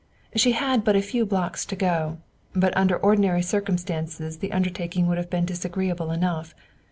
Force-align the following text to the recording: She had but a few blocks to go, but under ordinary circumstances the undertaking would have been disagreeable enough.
She 0.35 0.53
had 0.53 0.83
but 0.83 0.95
a 0.95 1.01
few 1.03 1.27
blocks 1.27 1.63
to 1.63 1.75
go, 1.75 2.17
but 2.55 2.75
under 2.75 2.97
ordinary 2.97 3.43
circumstances 3.43 4.39
the 4.39 4.51
undertaking 4.51 5.05
would 5.05 5.19
have 5.19 5.29
been 5.29 5.45
disagreeable 5.45 6.09
enough. 6.09 6.55